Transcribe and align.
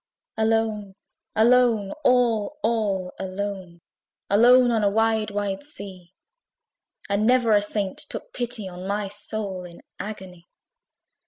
Alone, 0.35 0.95
alone, 1.35 1.91
all, 2.03 2.57
all 2.63 3.13
alone, 3.19 3.81
Alone 4.31 4.71
on 4.71 4.83
a 4.83 4.89
wide 4.89 5.29
wide 5.29 5.61
sea! 5.63 6.15
And 7.07 7.27
never 7.27 7.51
a 7.51 7.61
saint 7.61 7.99
took 7.99 8.33
pity 8.33 8.67
on 8.67 8.87
My 8.87 9.09
soul 9.09 9.63
in 9.63 9.83
agony. 9.99 10.47